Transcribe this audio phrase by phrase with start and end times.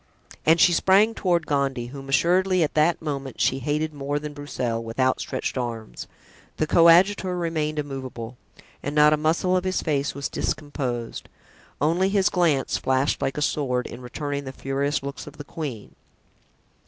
[0.47, 4.83] And she sprang toward Gondy, whom assuredly at that moment she hated more than Broussel,
[4.83, 6.07] with outstretched arms.
[6.57, 8.35] The coadjutor remained immovable
[8.81, 11.29] and not a muscle of his face was discomposed;
[11.79, 15.93] only his glance flashed like a sword in returning the furious looks of the queen.